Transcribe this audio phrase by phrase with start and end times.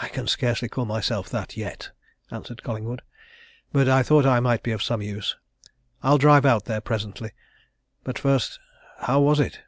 [0.00, 1.90] "I can scarcely call myself that yet,"
[2.30, 3.02] answered Collingwood.
[3.70, 5.36] "But I thought I might be of some use.
[6.02, 7.32] I'll drive out there presently.
[8.02, 8.58] But first
[9.00, 9.60] how was it?"